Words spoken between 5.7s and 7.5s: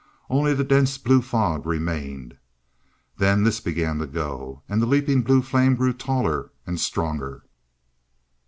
grew taller, and stronger.